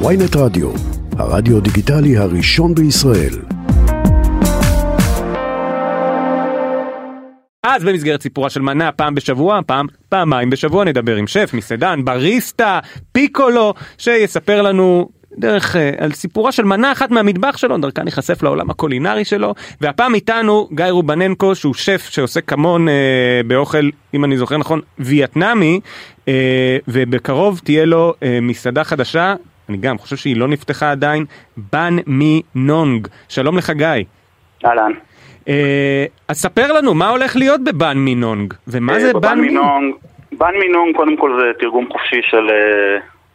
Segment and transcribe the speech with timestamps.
[0.00, 0.70] ויינט רדיו,
[1.18, 3.34] הרדיו דיגיטלי הראשון בישראל.
[7.62, 12.80] אז במסגרת סיפורה של מנה פעם בשבוע, פעם, פעמיים בשבוע נדבר עם שף, מסעדן, בריסטה,
[13.12, 15.08] פיקולו, שיספר לנו
[15.38, 20.14] דרך, uh, על סיפורה של מנה אחת מהמטבח שלו, דרכה ניחשף לעולם הקולינרי שלו, והפעם
[20.14, 22.90] איתנו גיא רובננקו שהוא שף שעושה כמון uh,
[23.46, 25.80] באוכל, אם אני זוכר נכון, וייטנאמי,
[26.26, 26.28] uh,
[26.88, 29.34] ובקרוב תהיה לו uh, מסעדה חדשה,
[29.68, 31.24] אני גם חושב שהיא לא נפתחה עדיין,
[31.56, 33.08] בן מי נונג.
[33.28, 33.88] שלום לך גיא.
[34.64, 34.92] אהלן.
[35.44, 35.46] Uh,
[36.28, 39.50] אז ספר לנו מה הולך להיות בבן מי נונג, ומה זה בן מי?
[39.50, 39.94] נונג?
[40.32, 42.50] בן מי נונג קודם כל זה תרגום חופשי של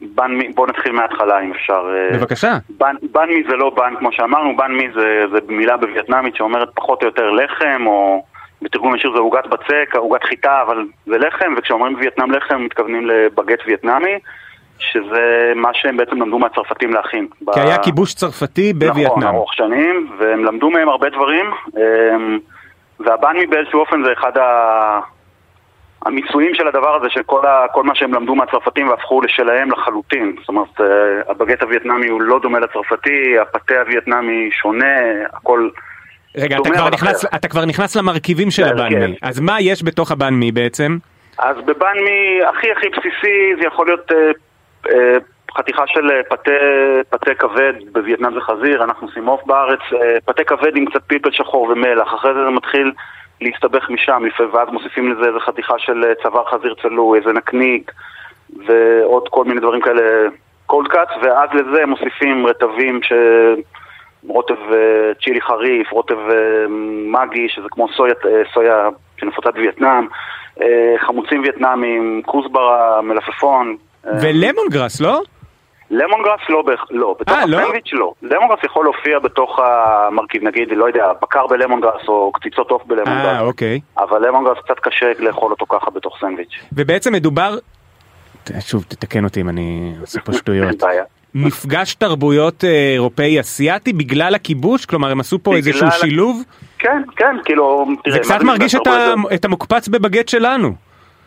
[0.00, 1.86] בן מי, בוא נתחיל מההתחלה אם אפשר.
[2.12, 2.58] בבקשה.
[2.70, 6.68] בן, בן מי זה לא בן כמו שאמרנו, בן מי זה, זה מילה בווייטנאמית שאומרת
[6.74, 8.24] פחות או יותר לחם, או
[8.62, 13.58] בתרגום ישיר זה עוגת בצק, עוגת חיטה, אבל זה לחם, וכשאומרים וייטנאם לחם מתכוונים לבגט
[13.66, 14.18] וייטנאמי,
[14.78, 17.28] שזה מה שהם בעצם למדו מהצרפתים להכין.
[17.38, 17.50] כי ב...
[17.58, 19.06] היה כיבוש צרפתי בווייטנאם.
[19.06, 21.46] נכון, ארוך שנים, והם למדו מהם הרבה דברים,
[23.00, 25.00] והבאן מי באיזשהו אופן זה אחד ה...
[26.06, 30.36] המיצויים של הדבר הזה, של כל, ה, כל מה שהם למדו מהצרפתים והפכו לשלהם לחלוטין.
[30.40, 30.80] זאת אומרת,
[31.28, 34.94] הבגט הווייטנאמי הוא לא דומה לצרפתי, הפטה הווייטנאמי שונה,
[35.32, 35.68] הכל...
[36.36, 39.16] רגע, אתה כבר, נכנס, אתה כבר נכנס למרכיבים של הבן מי.
[39.22, 40.98] אז מה יש בתוך הבן מי בעצם?
[41.38, 44.30] אז בבן מי הכי הכי בסיסי זה יכול להיות אה, אה,
[45.56, 46.50] חתיכה של פתה,
[47.10, 51.30] פתה כבד, בווייטנאם זה חזיר, אנחנו עושים עוף בארץ, אה, פתה כבד עם קצת פלפל
[51.30, 52.92] שחור ומלח, אחרי זה זה מתחיל...
[53.40, 57.92] להסתבך משם, ואז מוסיפים לזה איזה חתיכה של צוואר חזיר צלוי, איזה נקניק
[58.66, 60.28] ועוד כל מיני דברים כאלה,
[60.66, 63.12] cold cut, ואז לזה מוסיפים רטבים ש...
[64.28, 64.56] רוטב
[65.22, 66.18] צ'ילי חריף, רוטב
[67.06, 68.14] מגי, שזה כמו סויה,
[68.54, 68.88] סויה
[69.20, 70.06] שנפוצה בווייטנאם,
[70.98, 73.76] חמוצים וייטנאמים, כוסברה, מלפפון.
[74.20, 75.20] ולמון גראס, לא?
[75.90, 78.12] למון גראס לא, לא, בתוך הסנדוויץ' לא.
[78.22, 82.82] למון גראס יכול להופיע בתוך המרכיב, נגיד, לא יודע, בקר בלמון גראס או קציצות עוף
[82.86, 83.26] בלמון גראס.
[83.26, 83.80] אה, אוקיי.
[83.98, 86.54] אבל למון גראס קצת קשה לאכול אותו ככה בתוך סנדוויץ'.
[86.72, 87.58] ובעצם מדובר,
[88.60, 90.82] שוב, תתקן אותי אם אני עושה פה שטויות.
[91.34, 94.86] מפגש תרבויות אירופאי-אסיאתי בגלל הכיבוש?
[94.86, 96.42] כלומר, הם עשו פה איזשהו שילוב?
[96.78, 98.74] כן, כן, כאילו, זה קצת מרגיש
[99.34, 100.74] את המוקפץ בבגט שלנו.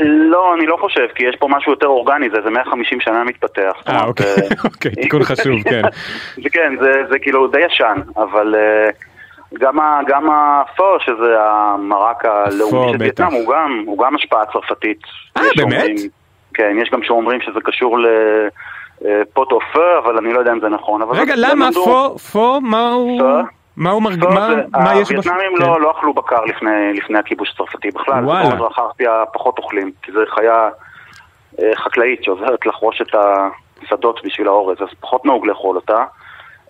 [0.00, 3.72] לא, אני לא חושב, כי יש פה משהו יותר אורגני, זה איזה 150 שנה מתפתח.
[3.88, 4.26] אה, אוקיי,
[4.64, 5.82] אוקיי, תיקון חשוב, כן.
[6.42, 6.72] זה כן,
[7.10, 8.54] זה כאילו די ישן, אבל
[10.06, 13.32] גם הפו, שזה המרק הלאומי של וייטנאם,
[13.86, 15.00] הוא גם השפעה צרפתית.
[15.36, 15.90] אה, באמת?
[16.54, 17.98] כן, יש גם שאומרים שזה קשור
[19.00, 21.02] לפוט או פו, אבל אני לא יודע אם זה נכון.
[21.02, 23.20] רגע, למה פו, פו, מה הוא...
[23.76, 24.24] מה הוא מרגיש,
[24.72, 25.26] מה יש בש...
[25.26, 28.50] הווייטנאמים לא, לא אכלו בקר לפני, לפני הכיבוש הצרפתי בכלל, וואלה.
[28.50, 30.68] במזרח ארציה פחות אוכלים, כי זו חיה
[31.62, 33.14] אה, חקלאית שעוזרת לחרוש את
[33.82, 36.04] השדות בשביל האורז, אז פחות נהוג לאכול אותה.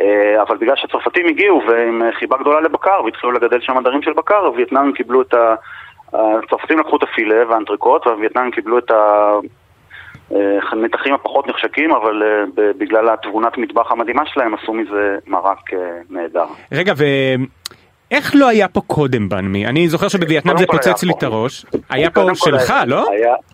[0.00, 4.46] אה, אבל בגלל שהצרפתים הגיעו ועם חיבה גדולה לבקר והתחילו לגדל שם עדרים של בקר,
[4.46, 5.54] הווייטנאמים קיבלו את ה...
[6.12, 8.90] הצרפתים לקחו את הפילה והאנטריקוט, והווייטנאמים קיבלו את
[10.30, 10.34] ה...
[10.76, 15.76] נתחים הפחות נחשקים, אבל uh, בגלל התבונת מטבח המדהימה שלהם עשו מזה מרק uh,
[16.10, 16.46] נהדר.
[16.72, 16.92] רגע,
[18.10, 19.66] ואיך לא היה פה קודם בנמי?
[19.66, 21.66] אני זוכר שבווייטנאם זה פוצץ לי את הראש.
[21.90, 23.06] היה פה שלך, לא?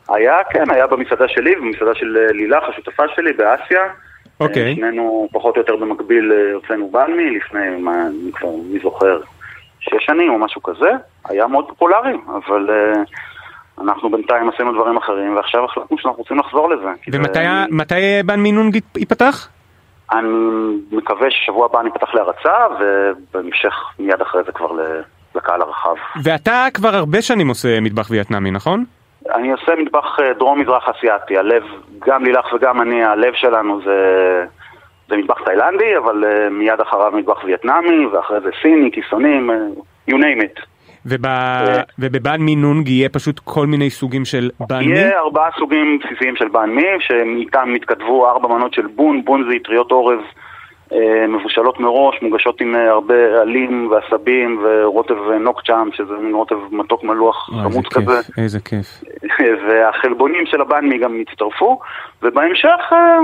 [0.09, 3.81] היה, כן, היה במסעדה שלי, במסעדה של לילך, השותפה שלי, באסיה.
[4.41, 4.77] אוקיי.
[4.77, 9.21] שנינו פחות או יותר במקביל הוצאנו בנמי, לפני, מה, אני כבר, מי זוכר,
[9.81, 10.91] שש שנים או משהו כזה.
[11.29, 12.71] היה מאוד פופולרי, אבל...
[13.81, 16.89] אנחנו בינתיים עשינו דברים אחרים, ועכשיו החלטנו שאנחנו רוצים לחזור לזה.
[17.13, 18.21] ומתי זה...
[18.25, 19.49] בן מינונג ייפתח?
[20.13, 20.29] אני
[20.93, 24.71] מקווה ששבוע הבא אני אפתח להרצה, ובהמשך מיד אחרי זה כבר
[25.35, 25.95] לקהל הרחב.
[26.23, 28.85] ואתה כבר הרבה שנים עושה מטבח וייטנאמי, נכון?
[29.35, 31.63] אני עושה מטבח דרום-מזרח אסיאתי, הלב,
[32.07, 34.01] גם לילך וגם אני, הלב שלנו זה,
[35.09, 39.51] זה מטבח תאילנדי, אבל מיד אחריו מטבח וייטנאמי, ואחרי זה סיני, כיסונים,
[40.11, 40.61] you name it.
[41.07, 41.27] וב...
[41.99, 44.99] ובבן מי נונג יהיה פשוט כל מיני סוגים של בן מי?
[44.99, 49.57] יהיה ארבעה סוגים בסיסיים של בן מי, שאיתם התכתבו ארבע מנות של בון, בון זה
[49.57, 50.21] אטריות אורז
[50.93, 57.05] אה, מבושלות מראש, מוגשות עם אה, הרבה עלים ועשבים ורוטב נוקצ'אם, שזה מין רוטב מתוק
[57.05, 58.23] מלוח חמוץ כזה.
[58.23, 58.87] כיף, איזה כיף.
[59.69, 61.81] והחלבונים של הבן מי גם הצטרפו,
[62.23, 62.93] ובהמשך...
[62.93, 63.19] אה,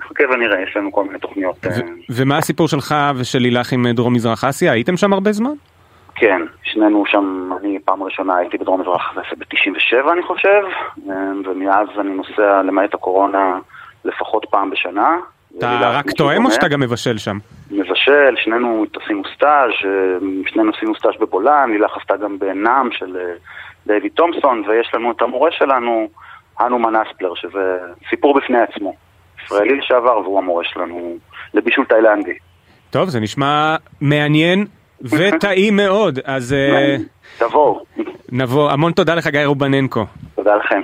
[0.00, 1.66] נחכה ונראה, יש לנו כל מיני תוכניות.
[2.10, 4.72] ומה הסיפור שלך ושל לילך עם דרום מזרח אסיה?
[4.72, 5.52] הייתם שם הרבה זמן?
[6.20, 10.62] כן, שנינו שם, אני פעם ראשונה הייתי בדרום מזרח אסיה ב-97 אני חושב,
[11.44, 13.58] ומאז אני נוסע למעט הקורונה
[14.04, 15.16] לפחות פעם בשנה.
[15.58, 17.38] אתה רק תואם או שאתה גם מבשל שם?
[17.70, 19.70] מבשל, שנינו עשינו סטאז',
[20.46, 23.16] שנינו עשינו סטאז' בבולן, לילך עשתה גם בנאם של
[23.86, 26.08] דייוויד תומפסון, ויש לנו את המורה שלנו,
[26.58, 27.78] הנו מנספלר, שזה
[28.10, 28.94] סיפור בפני עצמו.
[29.44, 31.16] ישראלי לשעבר, והוא המורה שלנו
[31.54, 32.34] לבישול תאילנדי.
[32.90, 34.66] טוב, זה נשמע מעניין
[35.02, 36.96] וטעים מאוד, אז אה,
[37.38, 37.84] תבואו,
[38.32, 38.70] נבוא.
[38.70, 40.04] המון תודה לך, גיא רובננקו.
[40.34, 40.80] תודה לכם.